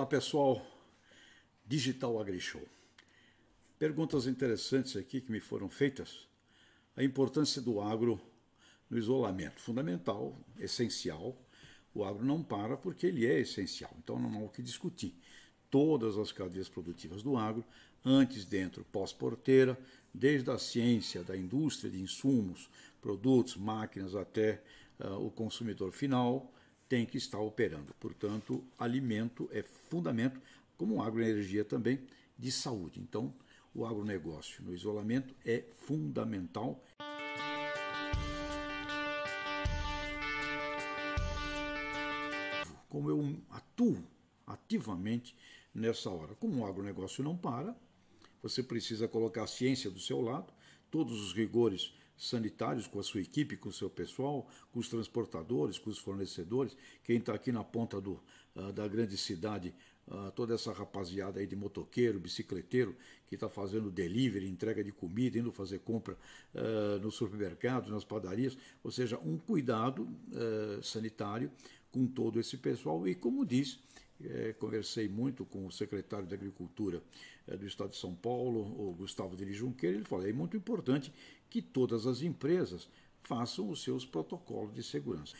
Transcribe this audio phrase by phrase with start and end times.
[0.00, 0.66] Olá pessoal,
[1.66, 2.66] Digital AgriShow.
[3.78, 6.26] Perguntas interessantes aqui que me foram feitas.
[6.96, 8.18] A importância do agro
[8.88, 9.60] no isolamento.
[9.60, 11.36] Fundamental, essencial.
[11.94, 15.14] O agro não para porque ele é essencial, então não há o que discutir.
[15.70, 17.62] Todas as cadeias produtivas do agro,
[18.02, 19.78] antes, dentro, pós-porteira,
[20.14, 22.70] desde a ciência, da indústria de insumos,
[23.02, 24.62] produtos, máquinas até
[24.98, 26.50] uh, o consumidor final,
[26.90, 27.94] tem que estar operando.
[28.00, 30.40] Portanto, alimento é fundamento,
[30.76, 32.04] como agroenergia também,
[32.36, 32.98] de saúde.
[32.98, 33.32] Então,
[33.72, 36.84] o agronegócio no isolamento é fundamental.
[42.88, 44.04] Como eu atuo
[44.44, 45.36] ativamente
[45.72, 46.34] nessa hora.
[46.34, 47.72] Como o agronegócio não para,
[48.42, 50.52] você precisa colocar a ciência do seu lado,
[50.90, 55.78] todos os rigores sanitários com a sua equipe, com o seu pessoal, com os transportadores,
[55.78, 58.20] com os fornecedores, quem está aqui na ponta do,
[58.54, 59.74] uh, da grande cidade,
[60.06, 62.94] uh, toda essa rapaziada aí de motoqueiro, bicicleteiro,
[63.26, 66.16] que está fazendo delivery, entrega de comida, indo fazer compra
[66.54, 70.06] uh, no supermercado, nas padarias, ou seja, um cuidado
[70.82, 71.50] sanitário
[71.90, 73.06] com todo esse pessoal.
[73.08, 73.78] E, como diz,
[74.24, 77.02] é, conversei muito com o secretário de Agricultura
[77.46, 81.12] é, do Estado de São Paulo, o Gustavo de Junqueira, ele falou: é muito importante
[81.48, 82.88] que todas as empresas
[83.22, 85.36] façam os seus protocolos de segurança.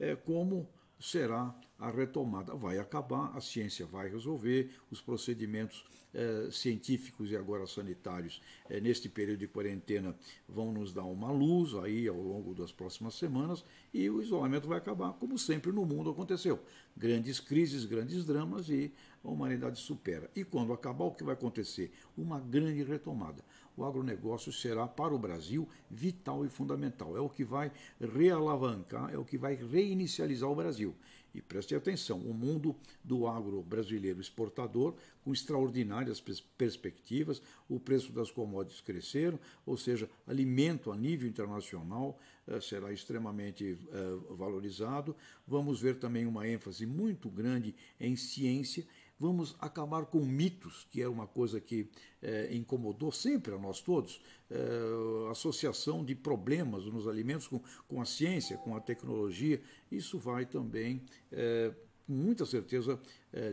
[0.00, 2.54] É como será a retomada.
[2.54, 9.08] Vai acabar, a ciência vai resolver, os procedimentos eh, científicos e agora sanitários eh, neste
[9.08, 10.16] período de quarentena
[10.48, 14.78] vão nos dar uma luz aí ao longo das próximas semanas e o isolamento vai
[14.78, 16.58] acabar, como sempre no mundo aconteceu.
[16.96, 20.30] Grandes crises, grandes dramas e a humanidade supera.
[20.34, 21.92] E quando acabar, o que vai acontecer?
[22.16, 23.44] Uma grande retomada.
[23.76, 27.16] O agronegócio será para o Brasil vital e fundamental.
[27.16, 30.96] É o que vai realavancar, é o que vai reinicializar o Brasil.
[31.34, 32.74] E preste atenção, o mundo
[33.04, 36.22] do agro brasileiro exportador, com extraordinárias
[36.56, 43.78] perspectivas, o preço das commodities cresceram, ou seja, alimento a nível internacional eh, será extremamente
[43.92, 45.14] eh, valorizado.
[45.46, 48.86] Vamos ver também uma ênfase muito grande em ciência
[49.18, 51.88] vamos acabar com mitos, que é uma coisa que
[52.22, 54.20] é, incomodou sempre a nós todos,
[54.50, 60.46] é, associação de problemas nos alimentos com, com a ciência, com a tecnologia, isso vai
[60.46, 61.02] também.
[61.32, 61.72] É,
[62.06, 62.98] com muita certeza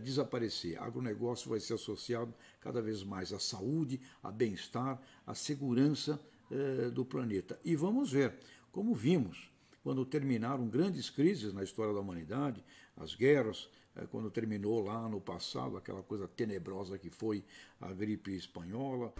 [0.01, 0.81] desaparecer.
[0.81, 6.17] Agronegócio vai ser associado cada vez mais à saúde, a bem-estar, à segurança
[6.93, 7.59] do planeta.
[7.65, 8.33] E vamos ver,
[8.71, 9.51] como vimos,
[9.85, 12.65] quando terminaram grandes crises na história da humanidade,
[12.97, 17.45] as guerras, eh, quando terminou lá no passado aquela coisa tenebrosa que foi
[17.79, 19.13] a gripe espanhola.